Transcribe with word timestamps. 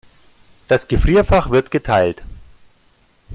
Das 0.67 0.87
Gefrierfach 0.87 1.51
wird 1.51 1.69
geteilt. 1.69 2.23